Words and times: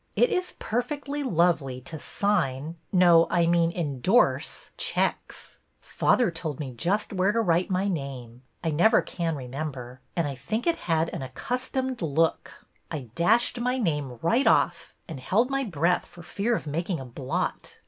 It 0.15 0.31
is 0.31 0.53
perfectly 0.57 1.21
lovely 1.21 1.79
to 1.81 1.99
sign— 1.99 2.75
no, 2.91 3.27
I 3.29 3.45
mean 3.45 3.69
indorse— 3.71 4.71
checks. 4.77 5.59
Father 5.79 6.31
told 6.31 6.59
me 6.59 6.71
just 6.73 7.13
where 7.13 7.31
to 7.31 7.39
write 7.39 7.69
my 7.69 7.87
name— 7.87 8.41
I 8.63 8.71
never 8.71 9.03
can 9.03 9.35
remember— 9.35 10.01
and 10.17 10.27
I 10.27 10.33
think 10.33 10.65
it 10.65 10.77
had 10.89 11.09
an 11.09 11.21
accustomed 11.21 12.01
look. 12.01 12.65
I 12.89 13.11
dashed 13.13 13.59
my 13.59 13.77
name 13.77 14.17
right 14.23 14.47
off 14.47 14.91
and 15.07 15.19
held 15.19 15.51
my 15.51 15.63
breath 15.63 16.07
for 16.07 16.23
fear 16.23 16.55
of 16.55 16.65
making 16.65 16.99
a 16.99 17.05
blot. 17.05 17.77